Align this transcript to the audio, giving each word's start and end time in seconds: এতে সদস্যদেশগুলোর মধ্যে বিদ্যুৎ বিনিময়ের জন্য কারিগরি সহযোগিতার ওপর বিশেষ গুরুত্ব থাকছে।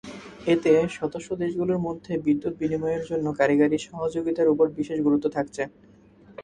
এতে 0.47 0.69
সদস্যদেশগুলোর 0.97 1.79
মধ্যে 1.87 2.13
বিদ্যুৎ 2.25 2.53
বিনিময়ের 2.59 3.03
জন্য 3.09 3.25
কারিগরি 3.39 3.77
সহযোগিতার 3.87 4.51
ওপর 4.53 4.67
বিশেষ 4.77 4.97
গুরুত্ব 5.01 5.25
থাকছে। 5.37 5.63